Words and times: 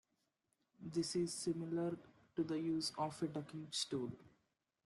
This 0.81 1.15
is 1.15 1.31
similar 1.31 1.95
to 2.35 2.43
the 2.43 2.59
use 2.59 2.91
of 2.97 3.21
a 3.21 3.27
ducking 3.27 3.67
stool. 3.69 4.09